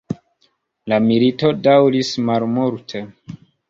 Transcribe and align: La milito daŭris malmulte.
La 0.93 0.99
milito 1.11 1.53
daŭris 1.69 2.13
malmulte. 2.31 3.09